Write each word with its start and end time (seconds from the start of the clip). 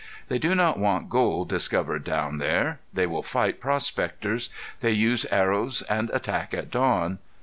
They 0.29 0.39
do 0.39 0.55
not 0.55 0.79
want 0.79 1.11
gold 1.11 1.47
discovered 1.49 2.03
down 2.03 2.39
there. 2.39 2.79
They 2.91 3.05
will 3.05 3.21
fight 3.21 3.59
prospectors. 3.59 4.49
They 4.79 4.93
use 4.93 5.27
arrows 5.29 5.83
and 5.83 6.09
attack 6.09 6.55
at 6.55 6.71
dawn. 6.71 7.19